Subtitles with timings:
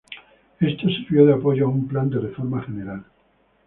[0.59, 3.05] Esto sirvió de apoyo a un plan de reforma general.